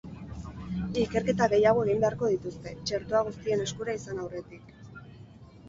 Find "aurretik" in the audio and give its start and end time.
4.27-4.77